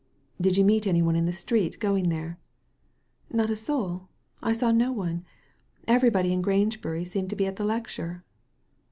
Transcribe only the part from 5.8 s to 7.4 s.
Everybody in Grange bury seemed to